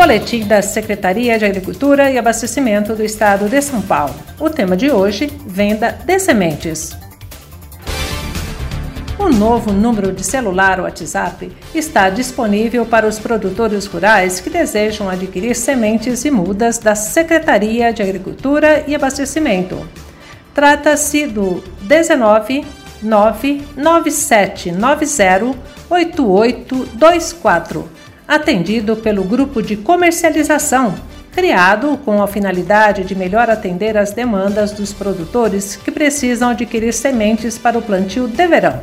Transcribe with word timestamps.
Boletim 0.00 0.46
da 0.46 0.62
Secretaria 0.62 1.38
de 1.38 1.44
Agricultura 1.44 2.10
e 2.10 2.16
Abastecimento 2.16 2.94
do 2.94 3.04
Estado 3.04 3.50
de 3.50 3.60
São 3.60 3.82
Paulo. 3.82 4.14
O 4.40 4.48
tema 4.48 4.74
de 4.74 4.90
hoje: 4.90 5.30
venda 5.46 5.92
de 5.92 6.18
sementes. 6.18 6.96
O 9.18 9.28
novo 9.28 9.74
número 9.74 10.10
de 10.10 10.24
celular 10.24 10.80
WhatsApp 10.80 11.54
está 11.74 12.08
disponível 12.08 12.86
para 12.86 13.06
os 13.06 13.18
produtores 13.18 13.84
rurais 13.84 14.40
que 14.40 14.48
desejam 14.48 15.06
adquirir 15.06 15.54
sementes 15.54 16.24
e 16.24 16.30
mudas 16.30 16.78
da 16.78 16.94
Secretaria 16.94 17.92
de 17.92 18.02
Agricultura 18.02 18.82
e 18.86 18.94
Abastecimento. 18.94 19.86
Trata-se 20.54 21.26
do 21.26 21.62
19 21.82 22.64
99790 23.02 25.58
8824, 25.90 27.99
atendido 28.30 28.94
pelo 28.94 29.24
grupo 29.24 29.60
de 29.60 29.74
comercialização, 29.74 30.94
criado 31.32 31.98
com 32.04 32.22
a 32.22 32.28
finalidade 32.28 33.02
de 33.02 33.16
melhor 33.16 33.50
atender 33.50 33.98
às 33.98 34.12
demandas 34.12 34.70
dos 34.70 34.92
produtores 34.92 35.74
que 35.74 35.90
precisam 35.90 36.50
adquirir 36.50 36.94
sementes 36.94 37.58
para 37.58 37.76
o 37.76 37.82
plantio 37.82 38.28
de 38.28 38.46
verão. 38.46 38.80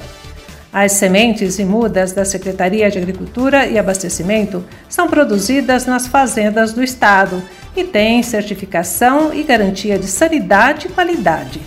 As 0.74 0.92
sementes 0.92 1.60
e 1.60 1.64
mudas 1.64 2.12
da 2.12 2.26
Secretaria 2.26 2.92
de 2.92 2.98
Agricultura 2.98 3.66
e 3.66 3.80
Abastecimento 3.80 4.66
são 4.90 5.08
produzidas 5.08 5.86
nas 5.86 6.08
fazendas 6.08 6.74
do 6.74 6.84
Estado 6.84 7.42
e 7.74 7.86
têm 7.86 8.22
certificação 8.22 9.34
e 9.34 9.44
garantia 9.44 9.98
de 9.98 10.08
sanidade 10.08 10.88
e 10.88 10.90
qualidade. 10.90 11.62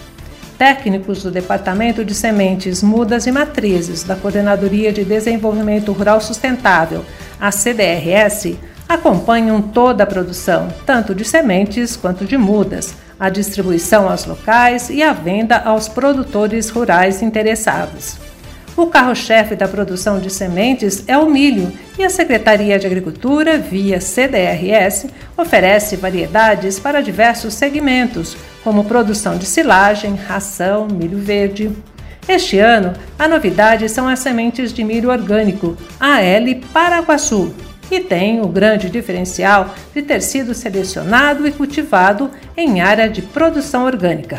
Técnicos 0.58 1.22
do 1.22 1.30
Departamento 1.30 2.04
de 2.04 2.14
Sementes, 2.14 2.82
Mudas 2.82 3.26
e 3.26 3.32
Matrizes 3.32 4.02
da 4.02 4.14
Coordenadoria 4.14 4.92
de 4.92 5.02
Desenvolvimento 5.02 5.90
Rural 5.92 6.20
Sustentável, 6.20 7.02
a 7.40 7.50
CDRS, 7.50 8.58
acompanham 8.88 9.62
toda 9.62 10.04
a 10.04 10.06
produção, 10.06 10.68
tanto 10.84 11.14
de 11.14 11.24
sementes 11.24 11.96
quanto 11.96 12.24
de 12.24 12.36
mudas, 12.36 12.94
a 13.18 13.28
distribuição 13.28 14.08
aos 14.08 14.24
locais 14.26 14.90
e 14.90 15.02
a 15.02 15.12
venda 15.12 15.58
aos 15.58 15.88
produtores 15.88 16.70
rurais 16.70 17.22
interessados. 17.22 18.18
O 18.76 18.86
carro-chefe 18.86 19.54
da 19.54 19.68
produção 19.68 20.18
de 20.20 20.30
sementes 20.30 21.04
é 21.06 21.18
o 21.18 21.28
milho 21.28 21.70
e 21.98 22.04
a 22.04 22.08
Secretaria 22.08 22.78
de 22.78 22.86
Agricultura, 22.86 23.58
via 23.58 24.00
CDRS, 24.00 25.06
oferece 25.36 25.96
variedades 25.96 26.78
para 26.78 27.02
diversos 27.02 27.54
segmentos, 27.54 28.36
como 28.64 28.84
produção 28.84 29.36
de 29.36 29.44
silagem, 29.44 30.14
ração, 30.14 30.86
milho 30.86 31.18
verde. 31.18 31.70
Este 32.28 32.58
ano, 32.58 32.92
a 33.18 33.26
novidade 33.26 33.88
são 33.88 34.06
as 34.06 34.18
sementes 34.20 34.72
de 34.72 34.84
milho 34.84 35.10
orgânico, 35.10 35.76
AL 35.98 36.60
Paraguaçu, 36.72 37.54
que 37.88 38.00
tem 38.00 38.40
o 38.40 38.46
grande 38.46 38.88
diferencial 38.88 39.74
de 39.92 40.00
ter 40.00 40.22
sido 40.22 40.54
selecionado 40.54 41.46
e 41.46 41.50
cultivado 41.50 42.30
em 42.56 42.80
área 42.80 43.08
de 43.08 43.20
produção 43.20 43.84
orgânica. 43.84 44.38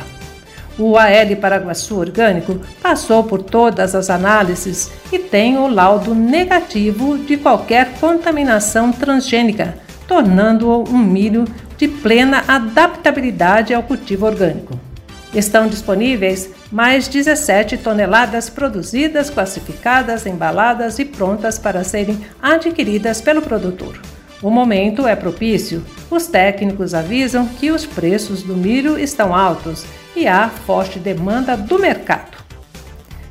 O 0.80 0.98
AL 0.98 1.36
Paraguaçu 1.40 1.98
Orgânico 1.98 2.62
passou 2.82 3.26
por 3.26 3.44
todas 3.44 3.94
as 3.94 4.10
análises 4.10 4.90
e 5.12 5.20
tem 5.20 5.58
o 5.58 5.68
laudo 5.68 6.16
negativo 6.16 7.18
de 7.18 7.36
qualquer 7.36 7.92
contaminação 8.00 8.92
transgênica, 8.92 9.76
tornando-o 10.08 10.88
um 10.90 10.98
milho 10.98 11.46
de 11.78 11.88
plena 11.88 12.44
adaptabilidade 12.48 13.74
ao 13.74 13.84
cultivo 13.84 14.26
orgânico. 14.26 14.91
Estão 15.34 15.68
disponíveis 15.68 16.50
mais 16.70 17.08
17 17.08 17.78
toneladas 17.78 18.50
produzidas, 18.50 19.30
classificadas, 19.30 20.26
embaladas 20.26 21.00
e 21.00 21.06
prontas 21.06 21.58
para 21.58 21.86
serem 21.86 22.20
adquiridas 22.42 23.22
pelo 23.22 23.42
produtor. 23.42 23.98
O 24.42 24.50
momento 24.50 25.08
é 25.08 25.16
propício. 25.16 25.86
Os 26.10 26.28
técnicos 26.28 26.94
avisam 26.94 27.48
que 27.48 27.72
os 27.72 27.86
preços 27.86 28.44
do 28.44 28.58
milho 28.58 29.00
estão 29.00 29.34
altos 29.34 29.86
e 30.16 30.28
há 30.28 30.50
forte 30.50 31.00
demanda 31.00 31.56
do 31.56 31.80
mercado. 31.80 32.42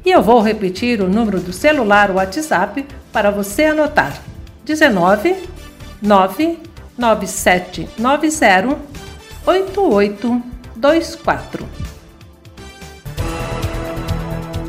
E 0.04 0.10
eu 0.10 0.22
vou 0.22 0.40
repetir 0.40 1.00
o 1.02 1.08
número 1.08 1.40
do 1.40 1.52
celular 1.52 2.10
WhatsApp 2.10 2.86
para 3.12 3.30
você 3.30 3.64
anotar: 3.64 4.18
19 4.64 5.36
99790 6.00 8.78
8824. 9.46 11.89